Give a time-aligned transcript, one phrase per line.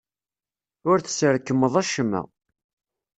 [0.89, 2.21] Ur tesrekmeḍ acemma.